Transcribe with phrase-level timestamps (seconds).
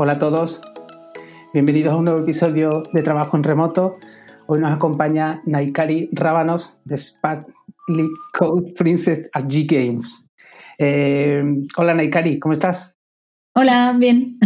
[0.00, 0.60] Hola a todos.
[1.52, 3.98] Bienvenidos a un nuevo episodio de Trabajo en Remoto.
[4.46, 10.30] Hoy nos acompaña Naikari Rábanos de Sparkly Code Princess at G Games.
[10.78, 11.42] Eh,
[11.76, 12.96] hola Naikari, ¿cómo estás?
[13.56, 14.38] Hola, bien.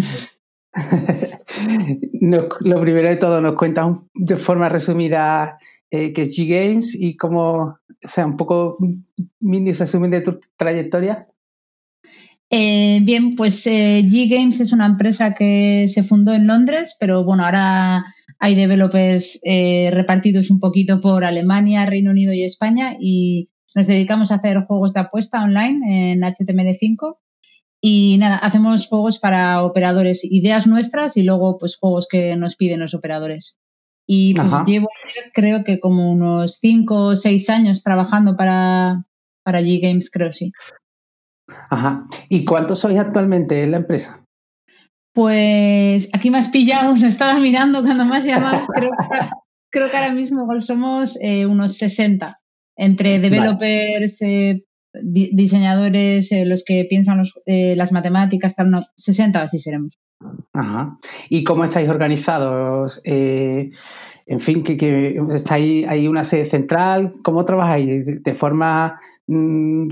[2.64, 5.58] lo primero de todo, nos cuentas de forma resumida
[5.90, 8.74] eh, qué es G Games y cómo, o sea, un poco
[9.40, 11.18] mini resumen de tu trayectoria.
[12.54, 17.24] Eh, bien, pues eh, G Games es una empresa que se fundó en Londres, pero
[17.24, 18.04] bueno, ahora
[18.38, 24.30] hay developers eh, repartidos un poquito por Alemania, Reino Unido y España y nos dedicamos
[24.30, 27.16] a hacer juegos de apuesta online en HTML5
[27.80, 32.80] y nada, hacemos juegos para operadores, ideas nuestras y luego pues juegos que nos piden
[32.80, 33.56] los operadores.
[34.06, 34.88] Y pues llevo
[35.32, 39.06] creo que como unos 5 o 6 años trabajando para,
[39.42, 40.52] para G Games, creo sí.
[41.70, 42.06] Ajá.
[42.28, 44.24] ¿Y cuántos sois actualmente en la empresa?
[45.14, 48.66] Pues aquí me has pillado, lo estaba mirando cuando me has llamado.
[49.70, 52.38] Creo que, ahora mismo somos eh, unos 60,
[52.76, 59.98] entre developers, eh, diseñadores, eh, los que piensan las matemáticas, tal, no, 60 así seremos.
[60.52, 60.98] Ajá.
[61.28, 63.00] ¿Y cómo estáis organizados?
[63.04, 67.12] en fin, que, que estáis, hay una sede central.
[67.22, 68.22] ¿Cómo trabajáis?
[68.22, 68.98] ¿De forma
[69.32, 69.88] Mm,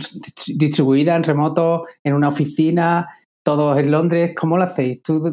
[0.58, 3.08] distribuida en remoto, en una oficina,
[3.42, 4.33] todos en Londres.
[4.39, 5.03] ¿Cómo lo hacéis?
[5.03, 5.33] ¿Tú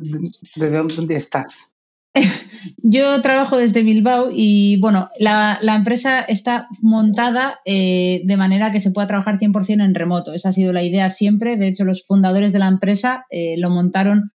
[0.56, 1.73] de dónde estás?
[2.78, 8.92] Yo trabajo desde Bilbao y bueno, la, empresa está montada eh, de manera que se
[8.92, 10.34] pueda trabajar 100% en remoto.
[10.34, 11.58] Esa ha sido la idea siempre.
[11.58, 14.31] De hecho, los fundadores de la empresa eh, lo montaron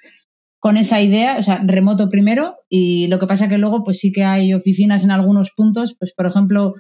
[0.63, 4.13] con esa idea, o sea, remoto primero y lo que pasa que luego pues sí
[4.13, 6.75] que hay oficinas en algunos puntos, pues por ejemplo,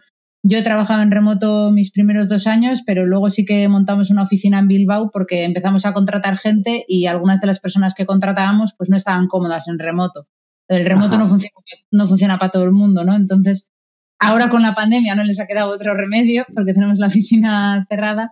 [0.45, 4.23] yo he trabajado en remoto mis primeros dos años, pero luego sí que montamos una
[4.23, 8.73] oficina en Bilbao porque empezamos a contratar gente y algunas de las personas que contratábamos
[8.79, 10.29] pues no estaban cómodas en remoto.
[10.69, 11.57] El remoto no funciona,
[11.91, 13.17] no funciona para todo el mundo, ¿no?
[13.17, 13.73] Entonces,
[14.21, 18.31] ahora con la pandemia no les ha quedado otro remedio porque tenemos la oficina cerrada,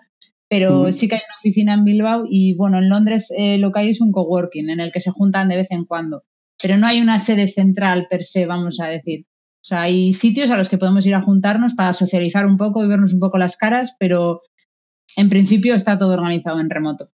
[0.50, 3.81] pero sí que hay una oficina en Bilbao y bueno, en Londres eh, lo que
[3.81, 6.25] hay es un coworking en el que se juntan de vez en cuando,
[6.61, 9.27] pero no hay una sede central per se, vamos a decir.
[9.62, 12.83] O sea, hay sitios a los que podemos ir a juntarnos para socializar un poco
[12.83, 14.41] y vernos un poco las caras, pero
[15.16, 17.11] en principio está todo organizado en remoto.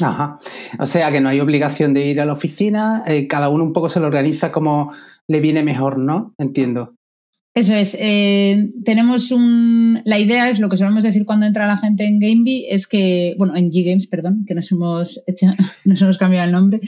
[0.00, 0.38] Ajá.
[0.78, 3.72] O sea que no hay obligación de ir a la oficina, eh, cada uno un
[3.72, 4.92] poco se lo organiza como
[5.26, 6.34] le viene mejor, ¿no?
[6.38, 6.97] Entiendo.
[7.58, 7.96] Eso es.
[8.00, 10.00] Eh, tenemos un.
[10.04, 13.34] La idea es lo que solemos decir cuando entra la gente en GameBee, es que.
[13.36, 15.46] Bueno, en G-Games, perdón, que nos hemos, hecho,
[15.84, 16.78] nos hemos cambiado el nombre.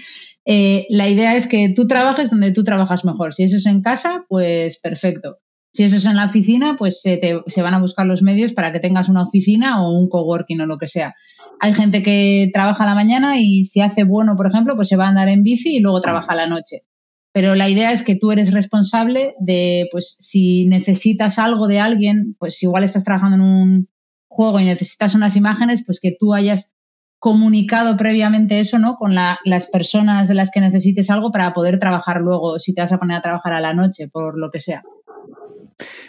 [0.44, 3.34] Eh, la idea es que tú trabajes donde tú trabajas mejor.
[3.34, 5.38] Si eso es en casa, pues perfecto.
[5.72, 8.72] Si eso es en la oficina, pues se, se, van a buscar los medios para
[8.72, 11.16] que tengas una oficina o un coworking o lo que sea.
[11.58, 15.06] Hay gente que trabaja la mañana y si hace bueno, por ejemplo, pues se va
[15.06, 16.84] a andar en bici y luego trabaja la noche.
[17.32, 22.34] Pero la idea es que tú eres responsable de, pues, si necesitas algo de alguien,
[22.38, 23.88] pues igual estás trabajando en un
[24.28, 26.72] juego y necesitas unas imágenes, pues que tú hayas
[27.20, 28.96] comunicado previamente eso, ¿no?
[28.96, 32.92] Con las personas de las que necesites algo para poder trabajar luego, si te vas
[32.92, 34.82] a poner a trabajar a la noche, por lo que sea.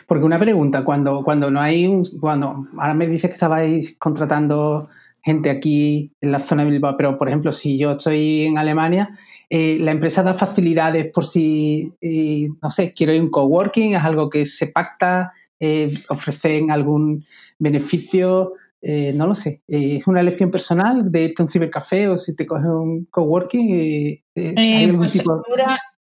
[0.08, 4.90] Porque una pregunta, cuando, cuando no hay un, cuando ahora me dices que estabais contratando
[5.24, 9.10] gente aquí en la zona de Bilbao, pero por ejemplo, si yo estoy en Alemania,
[9.54, 13.96] eh, la empresa da facilidades por si, eh, no sé, quiero ir a un coworking,
[13.96, 17.26] es algo que se pacta, eh, ofrecen algún
[17.60, 22.18] beneficio, eh, no lo sé, es una elección personal de irte a un cibercafé o
[22.18, 24.22] si te coges un coworking.
[24.34, 25.22] Pues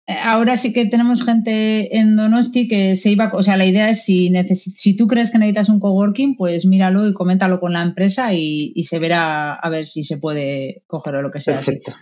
[0.07, 4.03] ahora, sí que tenemos gente en Donosti que se iba, o sea, la idea es
[4.05, 8.34] si, si tú crees que necesitas un coworking, pues míralo y coméntalo con la empresa
[8.34, 11.53] y, se verá a ver si se puede coger o lo que sea.
[11.53, 11.94] Perfecto.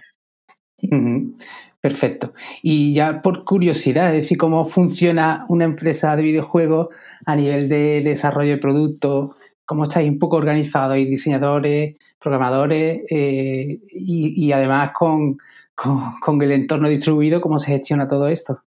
[1.84, 2.34] Perfecto.
[2.62, 6.88] Y ya por curiosidad, es decir, cómo funciona una empresa de videojuegos
[7.26, 9.36] a nivel de desarrollo de producto,
[9.66, 15.38] cómo estáis un poco organizados y diseñadores, programadores eh, y, además con,
[16.42, 18.62] el entorno distribuido, cómo se gestiona todo esto.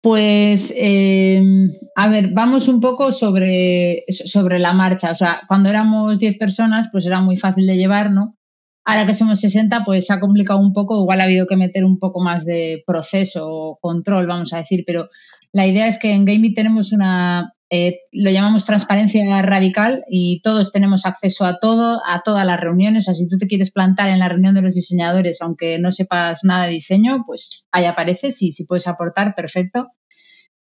[0.00, 5.10] Pues, em, a ver, vamos un poco sobre, sobre la marcha.
[5.10, 8.38] O sea, cuando éramos 10 personas, pues era muy fácil de llevar, ¿no?
[8.84, 11.00] Ahora que somos 60, pues se ha complicado un poco.
[11.00, 14.84] Igual ha habido que meter un poco más de proceso o control, vamos a decir,
[14.86, 15.08] pero
[15.52, 20.72] la idea es que en Gaming tenemos una, eh, lo llamamos transparencia radical y todos
[20.72, 23.04] tenemos acceso a todo, a todas las reuniones.
[23.04, 25.90] O sea, si tú te quieres plantar en la reunión de los diseñadores, aunque no
[25.90, 29.88] sepas nada de diseño, pues ahí apareces y si puedes aportar, perfecto.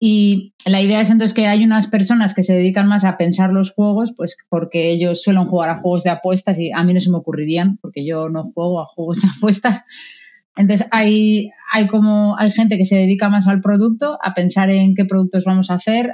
[0.04, 3.52] Y la idea es entonces que hay unas personas que se dedican más a pensar
[3.52, 7.00] los juegos, pues porque ellos suelen jugar a juegos de apuestas y a mí no
[7.00, 9.84] se me ocurrirían, porque yo no juego a juegos de apuestas.
[10.56, 14.96] Entonces hay, hay como hay gente que se dedica más al producto, a pensar en
[14.96, 16.10] qué productos vamos a hacer.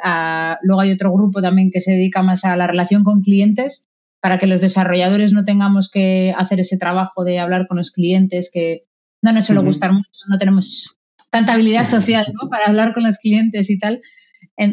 [0.65, 3.87] luego hay otro grupo también que se dedica más a la relación con clientes
[4.21, 8.51] para que los desarrolladores no tengamos que hacer ese trabajo de hablar con los clientes
[8.53, 8.85] que
[9.23, 10.98] no nos suele gustar mucho, no tenemos
[11.31, 14.01] tanta habilidad social para hablar con los clientes y tal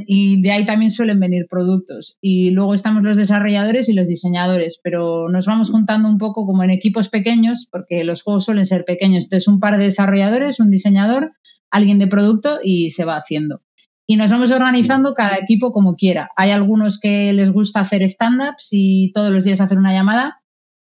[0.08, 2.18] y de ahí también suelen venir productos.
[2.22, 6.64] Y luego estamos los desarrolladores y los diseñadores, pero nos vamos juntando un poco como
[6.64, 9.26] en equipos pequeños, porque los juegos suelen ser pequeños.
[9.26, 11.34] Entonces, un par de desarrolladores, un diseñador,
[11.70, 13.62] alguien de producto y se va haciendo.
[14.08, 16.30] Y nos vamos organizando cada equipo como quiera.
[16.36, 20.42] Hay algunos que les gusta hacer stand-ups y todos los días hacer una llamada,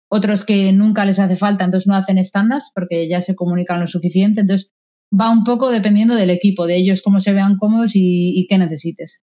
[0.09, 3.87] otros que nunca les hace falta, entonces no hacen stand-ups porque ya se comunican lo
[3.87, 4.41] suficiente.
[4.41, 4.73] Entonces,
[5.11, 9.21] va un poco dependiendo del equipo, de ellos cómo se vean cómodos y, qué necesites.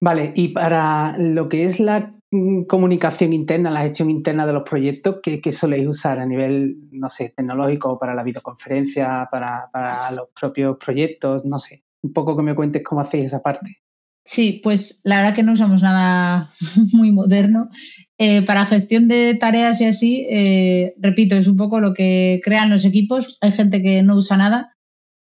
[0.00, 4.68] Vale, y para lo que es la mm, comunicación interna, la gestión interna de los
[4.68, 10.28] proyectos, ¿qué, soléis usar a nivel, no sé, tecnológico, para la videoconferencia, para, para, los
[10.38, 11.44] propios proyectos?
[11.44, 13.78] No sé, un poco que me cuentes cómo hacéis esa parte.
[14.26, 16.50] Sí, pues la verdad que no usamos nada
[16.92, 17.68] muy moderno.
[18.16, 22.70] Eh, para gestión de tareas y así, eh, repito, es un poco lo que crean
[22.70, 23.38] los equipos.
[23.40, 24.72] Hay gente que no usa nada.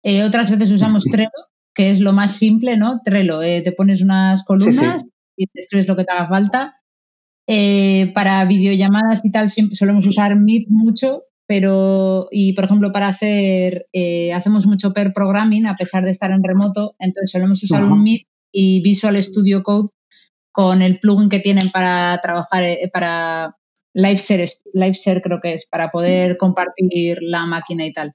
[0.03, 1.31] Eh, otras veces usamos Trello,
[1.75, 3.01] que es lo más simple, ¿no?
[3.03, 5.05] Trello, te pones unas columnas
[5.37, 6.77] y te escribes lo que te haga falta.
[8.15, 13.87] para videollamadas y tal, siempre solemos usar Meet mucho, pero, y por ejemplo, para hacer,
[14.35, 18.27] hacemos mucho per programming a pesar de estar en remoto, entonces solemos usar un Meet
[18.53, 19.91] y Visual Studio Code
[20.53, 23.57] con el plugin que tienen para trabajar, eh, para
[23.95, 28.15] LiveShare, LiveShare creo que es, para poder compartir la máquina y tal.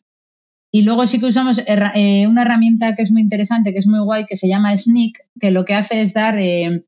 [0.71, 3.99] Y luego sí que usamos eh, una herramienta que es muy interesante, que es muy
[3.99, 6.83] guay, que se llama Sneak, que lo que hace es dar eh,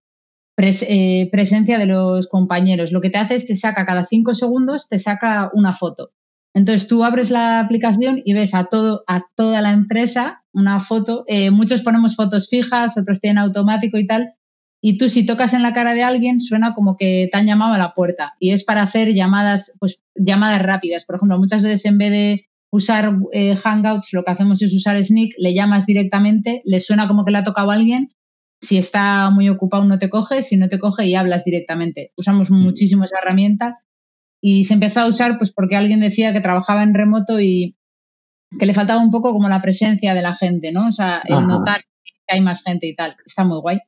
[0.55, 2.91] presencia de los compañeros.
[2.91, 6.11] Lo que te hace es te saca cada cinco segundos, te saca una foto.
[6.53, 11.25] Entonces tú abres la aplicación y ves a todo, a toda la empresa una foto.
[11.51, 14.33] muchos ponemos fotos fijas, otros tienen automático y tal,
[14.81, 17.73] y tú si tocas en la cara de alguien suena como que te han llamado
[17.73, 21.05] a la puerta y es para hacer llamadas, pues llamadas rápidas.
[21.05, 25.03] Por ejemplo, muchas veces en vez de usar eh, Hangouts, lo que hacemos es usar
[25.03, 28.13] Sneak, le llamas directamente, le suena como que le ha tocado a alguien.
[28.61, 32.11] Si está muy ocupado no te coge, si no te coge y hablas directamente.
[32.17, 33.79] Usamos muchísimo esa herramienta
[34.41, 37.75] y se empezó a usar pues porque alguien decía que trabajaba en remoto y
[38.57, 40.87] que le faltaba un poco como la presencia de la gente, ¿no?
[40.87, 43.15] O sea, el notar que hay más gente y tal.
[43.25, 43.79] Está muy guay.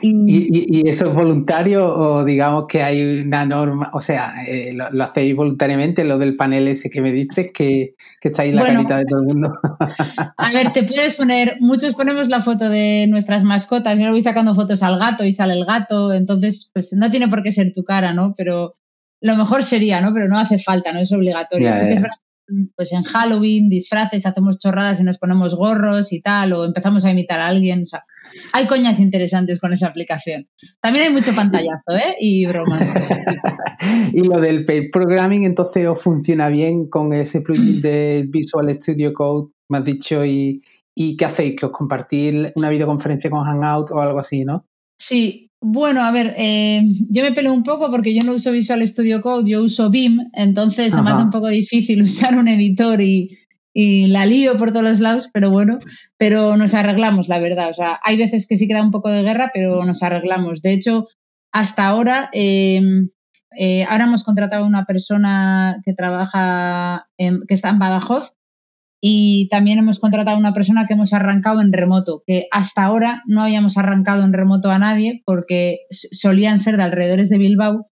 [0.00, 3.90] ¿Y, eso es voluntario o digamos que hay una norma?
[3.92, 8.28] O sea, eh, lo, hacéis voluntariamente, lo del panel ese que me dices, que, que
[8.28, 9.52] estáis en la carita de todo el mundo?
[10.36, 14.22] a ver, te puedes poner, muchos ponemos la foto de nuestras mascotas, yo lo voy
[14.22, 17.72] sacando fotos al gato y sale el gato, entonces pues no tiene por qué ser
[17.74, 18.34] tu cara, ¿no?
[18.36, 18.76] Pero
[19.20, 20.14] lo mejor sería, ¿no?
[20.14, 21.74] Pero no hace falta, no es obligatorio.
[21.74, 22.18] sí que es verdad
[22.76, 27.10] pues en Halloween, disfraces, hacemos chorradas y nos ponemos gorros y tal, o empezamos a
[27.10, 27.82] imitar a alguien.
[27.82, 28.04] O sea,
[28.52, 30.48] hay coñas interesantes con esa aplicación.
[30.80, 32.16] También hay mucho pantallazo, ¿eh?
[32.20, 32.94] Y bromas.
[34.12, 39.12] y lo del paid programming, entonces, ¿os funciona bien con ese plugin de Visual Studio
[39.12, 40.62] Code, me has dicho, y,
[40.94, 41.56] y qué hacéis?
[41.56, 44.64] ¿Que os compartís una videoconferencia con Hangout o algo así, no?
[44.98, 48.86] Sí, bueno, a ver, eh, yo me peleo un poco porque yo no uso Visual
[48.86, 53.00] Studio Code, yo uso BIM, entonces se me hace un poco difícil usar un editor
[53.00, 53.36] y,
[53.74, 55.78] la lío por todos los lados, pero bueno,
[56.16, 57.70] pero nos arreglamos, la verdad.
[57.70, 60.62] O sea, hay veces que sí queda un poco de guerra, pero nos arreglamos.
[60.62, 61.06] De hecho,
[61.52, 63.10] hasta ahora, em,
[63.58, 68.32] eh, ahora hemos contratado a una persona que trabaja, que está en Badajoz,
[69.00, 73.22] y también hemos contratado a una persona que hemos arrancado en remoto, que hasta ahora
[73.26, 77.90] no habíamos arrancado en remoto a nadie porque solían ser de alrededores de Bilbao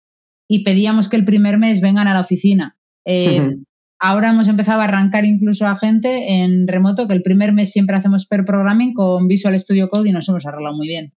[0.48, 2.76] y pedíamos que el primer mes vengan a la oficina.
[3.06, 3.56] Eh,
[4.00, 7.96] ahora hemos empezado a arrancar incluso a gente en remoto, que el primer mes siempre
[7.96, 11.12] hacemos per programming con Visual Studio Code y nos hemos arreglado muy bien.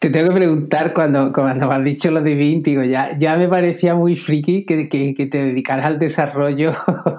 [0.00, 3.36] Te tengo que preguntar cuando, cuando me has dicho lo de BIM, digo, ya, ya
[3.36, 6.72] me parecía muy friki que, que, te dedicaras al desarrollo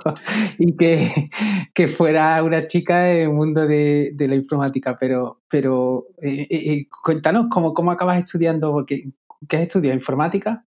[0.57, 1.29] y que,
[1.73, 6.87] que, fuera una chica en el mundo de, la informática, pero, pero eh, eh, eh,
[7.03, 9.09] cuéntanos cómo, cómo acabas estudiando, porque
[9.49, 9.97] ¿qué has estudiado?
[9.97, 10.65] ¿Informática?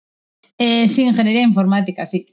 [0.57, 2.25] sí, ingeniería informática, sí.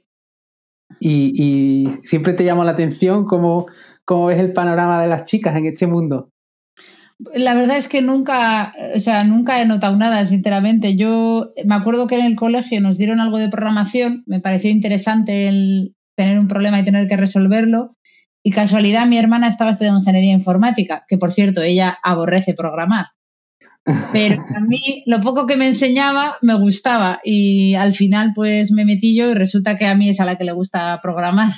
[0.99, 3.65] ¿Y, y siempre te llamó la atención cómo,
[4.05, 6.31] cómo ves el panorama de las chicas en este mundo?
[7.33, 10.95] La verdad es que nunca, o sea, nunca he notado nada, sinceramente.
[10.95, 15.47] Yo me acuerdo que en el colegio nos dieron algo de programación, me pareció interesante
[15.47, 17.95] el tener un problema y tener que resolverlo.
[18.43, 23.07] Y casualidad, mi hermana estaba estudiando ingeniería informática, que por cierto, ella aborrece programar.
[24.11, 28.83] Pero a mí lo poco que me enseñaba me gustaba y al final pues me
[28.83, 31.53] metí yo y resulta que a mí es a la que le gusta programar.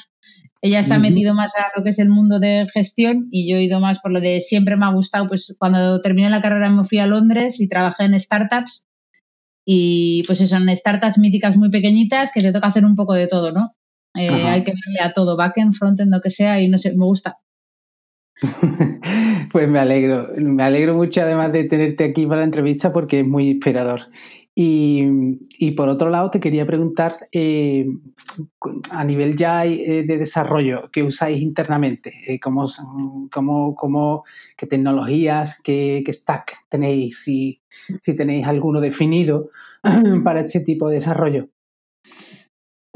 [0.62, 3.58] Ella se ha metido más a lo que es el mundo de gestión y yo
[3.58, 5.28] he ido más por lo de siempre me ha gustado.
[5.28, 8.86] Pues cuando terminé la carrera me fui a Londres y trabajé en startups
[9.66, 13.52] y pues son startups míticas muy pequeñitas que te toca hacer un poco de todo,
[13.52, 13.76] ¿no?
[14.16, 17.06] Eh, hay que darle a todo, backend, frontend, lo que sea y no sé, me
[17.06, 17.38] gusta.
[19.52, 23.28] pues me alegro, me alegro mucho además de tenerte aquí para la entrevista porque es
[23.28, 24.02] muy inspirador.
[24.62, 27.88] Y, por otro lado, te quería preguntar, eh,
[28.92, 32.66] a nivel ya eh, de desarrollo que usáis internamente, eh, ¿cómo,
[33.32, 34.26] cómo,
[34.58, 37.62] qué tecnologías, qué, stack tenéis, si,
[38.02, 39.50] si tenéis alguno definido
[40.26, 41.48] para este tipo de desarrollo?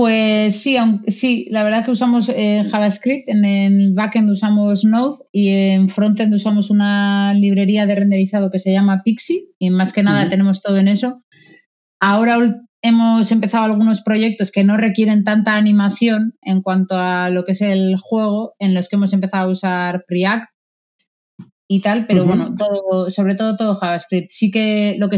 [0.03, 0.75] Pues sí,
[1.07, 6.69] sí, la verdad que usamos JavaScript, en el backend usamos Node y en frontend usamos
[6.69, 10.89] una librería de renderizado que se llama Pixie y más que nada tenemos todo en
[10.89, 11.23] eso.
[12.01, 12.35] Ahora
[12.81, 17.61] hemos empezado algunos proyectos que no requieren tanta animación en cuanto a lo que es
[17.61, 20.49] el juego, en los que hemos empezado a usar Preact
[21.69, 24.31] y tal, pero bueno, todo, sobre todo todo JavaScript.
[24.31, 25.17] Sí que lo que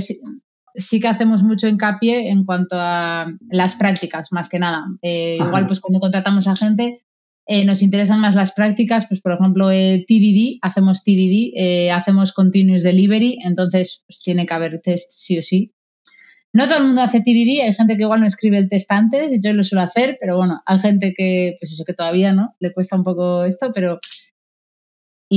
[0.75, 4.85] sí, que hacemos mucho hincapié en cuanto a las prácticas, más que nada.
[5.01, 7.05] Eh, igual, pues cuando contratamos a gente,
[7.47, 12.33] eh, nos interesan más las prácticas, pues por ejemplo, eh, TDD, hacemos TDD, eh, hacemos
[12.33, 15.71] Continuous Delivery, entonces pues, tiene que haber test sí o sí.
[16.53, 19.33] No todo el mundo hace TDD, hay gente que igual no escribe el test antes,
[19.43, 22.73] yo lo suelo hacer, pero bueno, hay gente que, pues eso que todavía no, le
[22.73, 23.99] cuesta un poco esto, pero...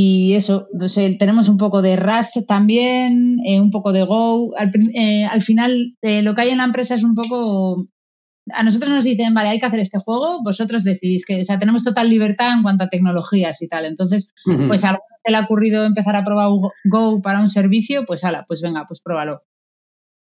[0.00, 0.86] Y eso, no
[1.18, 4.56] tenemos un poco de Rust también, eh, un poco de Go.
[4.56, 7.86] Al, eh, final, eh, lo que hay en la empresa es un poco
[8.50, 11.58] a nosotros nos dicen, vale, hay que hacer este juego, vosotros decidís que, o sea,
[11.58, 13.84] tenemos total libertad en cuanto a tecnologías y tal.
[13.84, 14.32] Entonces,
[14.68, 16.48] pues a alguien se le ha ocurrido empezar a probar
[16.84, 19.42] Go para un servicio, pues ala, pues venga, pues pruébalo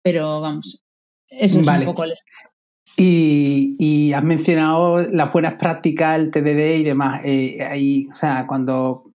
[0.05, 0.84] pero vamos,
[1.27, 2.13] eso es un poco el...
[2.95, 7.22] Y, y, has mencionado las buenas prácticas, el TDD y demás.
[7.25, 9.14] Eh, ahí, o sea, cuando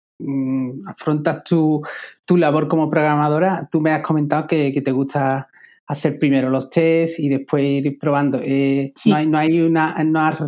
[0.87, 1.83] afrontas tu,
[2.25, 5.49] tu, labor como programadora, tú me has comentado que, que, te gusta
[5.87, 8.41] hacer primero los tests y después ir probando.
[8.43, 9.95] Eh, no, hay, no hay una,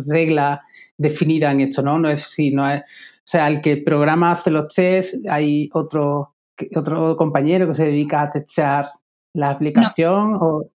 [0.07, 0.61] regla
[0.97, 1.97] definida en esto, ¿no?
[1.99, 6.35] No es si no es, o sea, el que programa hace los tests, hay otro,
[6.75, 8.87] otro compañero que se dedica a testear
[9.33, 10.39] la aplicación no.
[10.39, 10.71] o...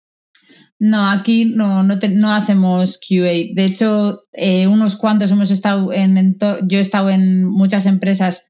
[0.82, 3.54] No, aquí no, no, no, hacemos QA.
[3.54, 8.48] De hecho, eh, unos cuantos hemos estado en, yo he estado en muchas empresas.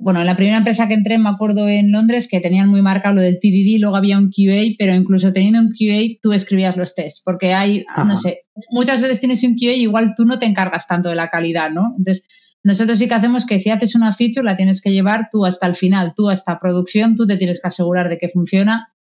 [0.00, 3.16] Bueno, en la primera empresa que entré, me acuerdo en Londres, que tenían muy marcado
[3.16, 6.94] lo del TDD, luego había un QA, pero incluso teniendo un QA, tú escribías los
[6.94, 10.46] tests, porque hay, no sé, muchas veces tienes un QA y igual tú no te
[10.46, 11.94] encargas tanto de la calidad, ¿no?
[11.98, 12.28] Entonces,
[12.62, 15.66] nosotros sí que hacemos que si haces una feature, la tienes que llevar tú hasta
[15.66, 18.94] el final, tú hasta producción, tú te tienes que asegurar de que funciona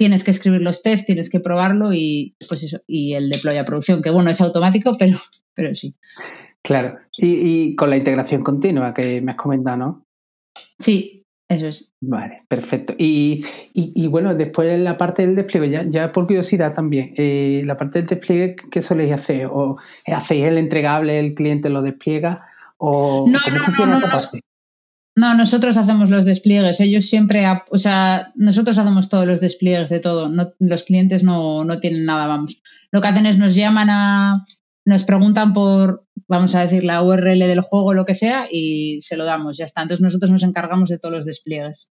[0.00, 3.66] tienes que escribir los tests, tienes que probarlo y pues eso, y el deploy a
[3.66, 5.18] producción, que bueno, es automático, pero,
[5.52, 5.94] pero sí.
[6.62, 10.06] Claro, y, con la integración continua que me has comentado, ¿no?
[10.80, 11.92] Sí, eso es.
[12.00, 12.94] Vale, perfecto.
[12.96, 13.44] Y,
[13.74, 17.98] y, bueno, después la parte del despliegue, ya, ya por curiosidad también, eh, la parte
[17.98, 19.46] del despliegue, ¿qué soléis hacer?
[19.46, 22.46] ¿O hacéis el entregable, el cliente lo despliega?
[22.78, 24.40] ¿O no, cómo funciona esta parte?
[25.16, 26.80] No, nosotros hacemos los despliegues.
[26.80, 30.30] Ellos siempre, o sea, nosotros hacemos todos los despliegues de todo.
[30.58, 32.62] los clientes no, no tienen nada, vamos.
[32.92, 34.44] Lo que hacen es nos llaman a,
[34.84, 39.16] nos preguntan por, vamos a decir, la URL del juego, lo que sea, y se
[39.16, 39.82] lo damos, ya está.
[39.82, 41.88] Entonces nosotros nos encargamos de todos los despliegues.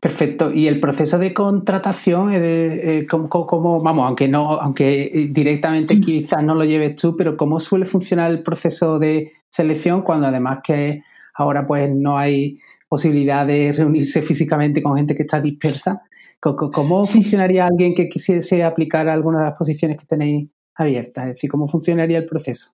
[0.00, 0.52] Perfecto.
[0.52, 6.00] Y el proceso de contratación, eh, ¿cómo, vamos, aunque no, aunque directamente mm.
[6.00, 10.58] quizás no lo lleves tú, pero cómo suele funcionar el proceso de selección cuando además
[10.62, 11.02] que
[11.34, 16.02] ahora pues no hay posibilidad de reunirse físicamente con gente que está dispersa.
[16.40, 21.24] ¿Cómo funcionaría alguien que quisiese aplicar alguna de las posiciones que tenéis abiertas?
[21.24, 22.70] Es decir, ¿cómo funcionaría el proceso?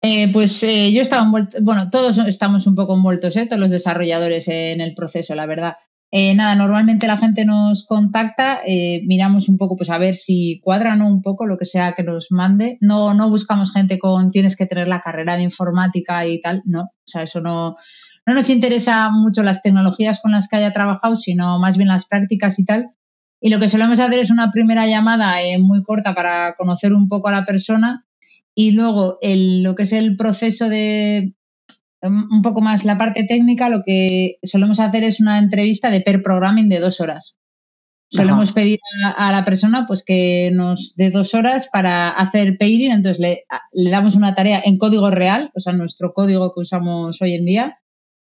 [0.00, 3.46] Eh, pues eh, yo estaba envuelto, bueno, todos estamos un poco envueltos, ¿eh?
[3.46, 5.74] todos los desarrolladores en el proceso, la verdad.
[6.12, 8.60] nada, normalmente la gente nos contacta,
[9.06, 12.26] miramos un poco, pues a ver si cuadran un poco lo que sea que nos
[12.30, 12.78] mande.
[12.80, 16.82] No, no buscamos gente con tienes que tener la carrera de informática y tal, no.
[16.82, 17.76] O sea, eso no,
[18.26, 22.06] no nos interesa mucho las tecnologías con las que haya trabajado, sino más bien las
[22.06, 22.90] prácticas y tal.
[23.44, 27.08] Y lo que solemos hacer es una primera llamada eh, muy corta para conocer un
[27.08, 28.06] poco a la persona
[28.54, 31.34] y luego el, lo que es el proceso de
[32.02, 36.22] un poco más la parte técnica, lo que solemos hacer es una entrevista de per
[36.22, 37.36] programming de dos horas.
[38.08, 38.78] Solemos pedir
[39.16, 43.90] a, la persona pues que nos dé dos horas para hacer pairing, entonces le, le,
[43.90, 47.78] damos una tarea en código real, o sea, nuestro código que usamos hoy en día,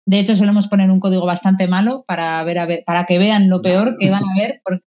[0.06, 3.48] De hecho, solemos poner un código bastante malo para ver, a ver, para que vean
[3.48, 4.84] lo peor que van a ver, porque,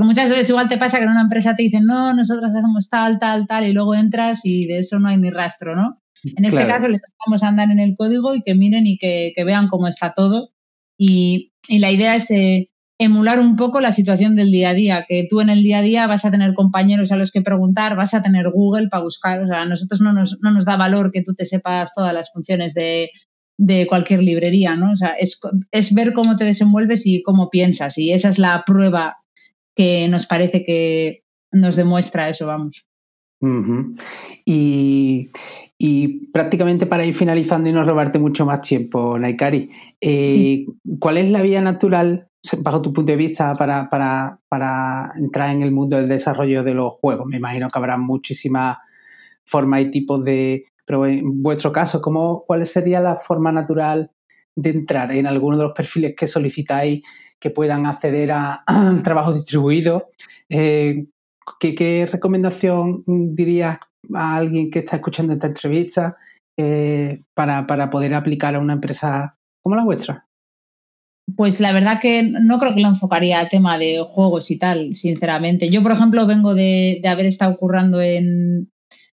[0.00, 3.18] muchas veces igual te pasa que en una empresa te dicen, no, nosotros hacemos tal,
[3.18, 6.00] tal, tal, y luego entras y de eso no hay ni rastro, ¿no?
[6.36, 9.32] En este caso les vamos a andar en el código y que miren y que,
[9.44, 10.50] vean cómo está todo.
[10.98, 15.26] Y, la idea es eh, emular un poco la situación del día a día, que
[15.28, 18.14] tú en el día a día vas a tener compañeros a los que preguntar, vas
[18.14, 21.10] a tener Google para buscar, o sea, a nosotros no nos, no nos da valor
[21.10, 23.10] que tú te sepas todas las funciones de,
[23.58, 24.92] de cualquier librería, ¿no?
[24.92, 28.62] O sea, es, es, ver cómo te desenvuelves y cómo piensas, y esa es la
[28.66, 29.16] prueba
[29.74, 32.86] que nos parece que nos demuestra eso, vamos.
[34.46, 35.28] y,
[35.78, 40.64] y, prácticamente para ir finalizando y no robarte mucho más tiempo, Naikari, eh,
[40.98, 42.28] ¿cuál es la vía natural
[42.58, 46.74] bajo tu punto de vista, para, para, para, entrar en el mundo del desarrollo de
[46.74, 47.26] los juegos?
[47.26, 48.78] Me imagino que habrá muchísimas
[49.44, 50.64] formas y tipos de...
[50.86, 54.10] Pero en vuestro caso, ¿cómo, ¿cuál sería la forma natural
[54.54, 57.02] de entrar en alguno de los perfiles que solicitáis
[57.44, 58.32] que puedan acceder
[58.66, 60.10] al trabajo distribuido?
[60.48, 61.04] Eh,
[61.60, 63.78] ¿qué, recomendación dirías
[64.14, 66.16] a alguien que está escuchando esta entrevista
[66.56, 70.26] eh, para, para poder aplicar a una empresa como la vuestra?
[71.36, 74.96] Pues la verdad que no creo que lo enfocaría a tema de juegos y tal,
[74.96, 75.70] sinceramente.
[75.70, 78.70] Yo, por ejemplo, vengo de, haber estado currando en,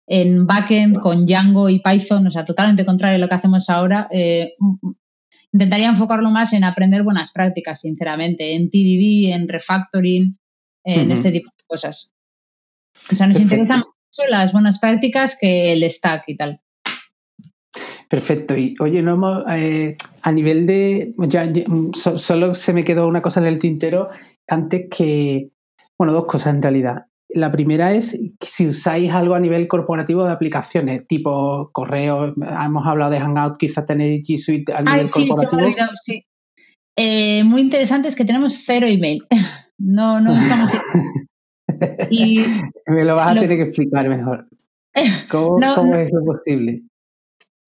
[0.08, 4.08] en backend con Django y Python, o sea, totalmente contrario a lo que hacemos ahora.
[4.10, 4.54] Eh,
[5.56, 10.38] intentaría enfocarlo más en aprender buenas prácticas, sinceramente, en TDD, en refactoring,
[10.84, 12.14] en este tipo de cosas.
[13.10, 16.60] O sea, nos interesan mucho las buenas prácticas que el stack y tal.
[18.08, 18.56] Perfecto.
[18.56, 21.14] Y oye, no eh, a nivel de.
[21.18, 21.48] Ya,
[21.92, 24.10] solo se me quedó una cosa en el tintero
[24.46, 25.50] antes que.
[25.98, 27.06] Bueno, dos cosas en realidad.
[27.36, 33.10] La primera es si usáis algo a nivel corporativo de aplicaciones, tipo correo, hemos hablado
[33.10, 35.50] de Hangout, quizás tenéis G Suite a nivel sí, corporativo.
[35.50, 36.24] Se me ha olvidado, sí.
[36.98, 39.24] Eh, muy interesante es que tenemos cero email.
[39.78, 40.72] No, no usamos
[42.10, 42.40] y
[42.86, 44.48] Me lo vas a tener que explicar mejor.
[45.30, 46.82] ¿Cómo, ¿cómo es eso posible?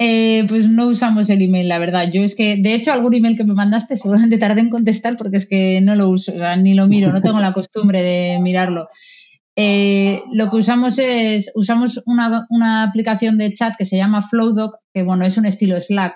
[0.00, 2.10] Eh, pues no usamos el email, la verdad.
[2.10, 5.36] Yo es que, de hecho, algún email que me mandaste seguramente tardé en contestar porque
[5.36, 8.88] es que no lo uso, ni lo miro, no tengo la costumbre de mirarlo.
[9.60, 15.02] Eh, lo que usamos es, usamos una, aplicación de chat que se llama Flowdoc, que
[15.02, 16.14] bueno, es un estilo Slack.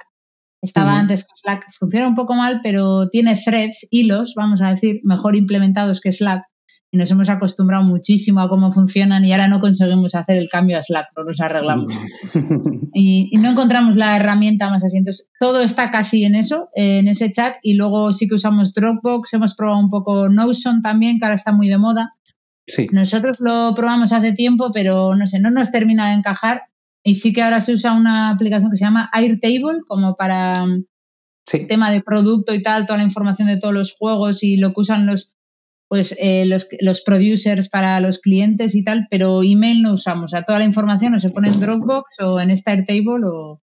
[0.62, 5.00] Estaba antes que Slack, funciona un poco mal, pero tiene threads, hilos, vamos a decir,
[5.02, 6.44] mejor implementados que Slack
[6.92, 10.78] y nos hemos acostumbrado muchísimo a cómo funcionan y ahora no conseguimos hacer el cambio
[10.78, 11.92] a Slack, no nos arreglamos.
[12.94, 14.98] y, no encontramos la herramienta más así.
[14.98, 19.32] Entonces, todo está casi en eso, en ese chat, y luego sí que usamos Dropbox,
[19.34, 22.12] hemos probado un poco Notion también, que ahora está muy de moda.
[22.72, 22.88] Sí.
[22.90, 26.62] Nosotros lo probamos hace tiempo, pero no sé, no nos termina de encajar.
[27.04, 31.66] Y sí que ahora se usa una aplicación que se llama Airtable, como para el
[31.66, 34.80] tema de producto y tal, toda la información de todos los juegos y lo que
[34.80, 35.36] usan los
[35.88, 40.24] pues eh, los, los, producers para los clientes y tal, pero email no usamos.
[40.24, 43.60] O sea, toda la información o se pone en Dropbox o en Startable o...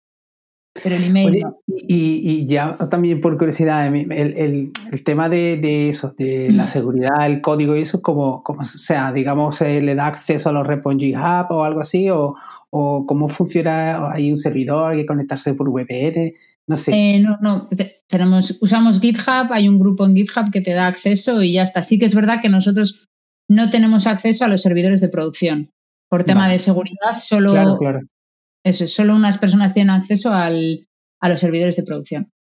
[0.82, 1.56] Pero el email no.
[1.66, 7.26] y, ya también por curiosidad, el, el, el tema de, de, eso, de la seguridad,
[7.26, 11.46] el código y eso, como, como sea, digamos, le da acceso a los repos GitHub
[11.50, 12.34] o algo así, o,
[12.70, 16.32] o cómo funciona, hay un servidor, hay que conectarse por VPN,
[16.66, 16.92] no sé.
[16.94, 17.68] Eh, no, no,
[18.06, 21.82] tenemos, usamos GitHub, hay un grupo en GitHub que te da acceso y ya está.
[21.82, 23.08] Sí que es verdad que nosotros
[23.48, 25.70] no tenemos acceso a los servidores de producción.
[26.10, 27.52] Por tema de seguridad, solo,
[28.68, 30.86] Eso, solo unas personas tienen acceso al,
[31.20, 32.32] a los servidores de producción.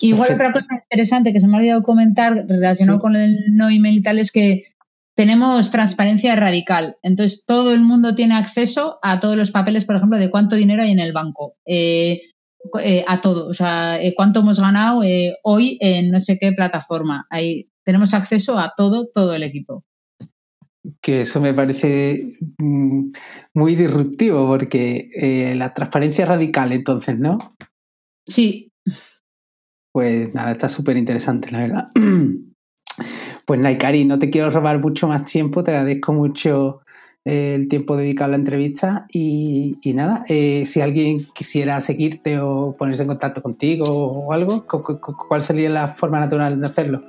[0.00, 3.98] Igual otra cosa interesante que se me ha olvidado comentar relacionado con el no email
[3.98, 4.64] y tal es que
[5.14, 6.96] tenemos transparencia radical.
[7.02, 10.82] Entonces, todo el mundo tiene acceso a todos los papeles, por ejemplo, de cuánto dinero
[10.82, 11.54] hay en el banco.
[11.66, 12.20] Eh,
[12.80, 15.02] eh, a todo, o sea, eh, cuánto hemos ganado
[15.42, 17.26] hoy en no sé qué plataforma.
[17.30, 19.84] Ahí tenemos acceso a todo, todo el equipo.
[21.00, 23.12] Que eso me parece mm,
[23.54, 27.38] muy disruptivo porque la transparencia radical, entonces, ¿no?
[28.26, 28.72] Sí.
[29.92, 31.88] Pues nada, está súper interesante, la verdad.
[33.44, 36.82] Pues Naikari, no te quiero robar mucho más tiempo, te agradezco mucho
[37.24, 43.02] el tiempo dedicado a la entrevista y, nada, eh, si alguien quisiera seguirte o ponerse
[43.02, 47.02] en contacto contigo o algo, ¿cuál sería la forma natural de hacerlo?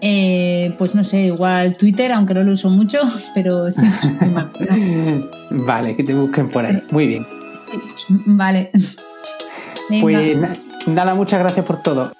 [0.00, 3.00] Eh, pues no sé, igual Twitter, aunque no lo uso mucho,
[3.34, 3.86] pero sí.
[5.50, 6.82] vale, que te busquen por ahí.
[6.90, 7.26] Muy bien.
[8.26, 8.70] Vale.
[10.00, 10.36] Pues
[10.88, 12.10] nada, muchas gracias por todo.